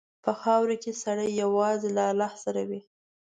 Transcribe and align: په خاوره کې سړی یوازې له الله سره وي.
په 0.23 0.31
خاوره 0.41 0.75
کې 0.83 0.91
سړی 1.03 1.27
یوازې 1.41 1.89
له 1.97 2.03
الله 2.11 2.33
سره 2.43 2.61
وي. 2.69 2.81